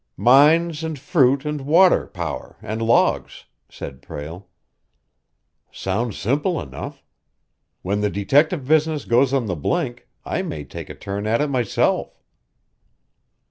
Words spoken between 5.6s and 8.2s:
"Sounds simple enough. When the